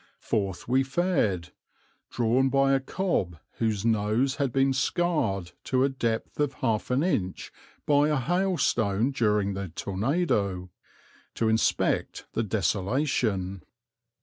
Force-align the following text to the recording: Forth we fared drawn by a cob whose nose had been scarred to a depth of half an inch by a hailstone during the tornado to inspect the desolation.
Forth 0.17 0.67
we 0.67 0.81
fared 0.81 1.51
drawn 2.09 2.49
by 2.49 2.73
a 2.73 2.79
cob 2.79 3.37
whose 3.59 3.85
nose 3.85 4.37
had 4.37 4.51
been 4.51 4.73
scarred 4.73 5.51
to 5.65 5.83
a 5.83 5.89
depth 5.89 6.39
of 6.39 6.53
half 6.53 6.89
an 6.89 7.03
inch 7.03 7.51
by 7.85 8.09
a 8.09 8.15
hailstone 8.17 9.11
during 9.11 9.53
the 9.53 9.67
tornado 9.69 10.71
to 11.35 11.49
inspect 11.49 12.25
the 12.33 12.41
desolation. 12.41 13.61